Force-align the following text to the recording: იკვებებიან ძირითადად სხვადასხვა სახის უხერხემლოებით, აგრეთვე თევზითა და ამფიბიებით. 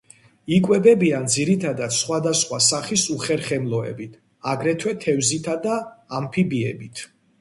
იკვებებიან 0.55 1.27
ძირითადად 1.33 1.93
სხვადასხვა 1.97 2.59
სახის 2.67 3.03
უხერხემლოებით, 3.17 4.17
აგრეთვე 4.53 4.95
თევზითა 5.05 5.57
და 5.67 5.77
ამფიბიებით. 6.23 7.05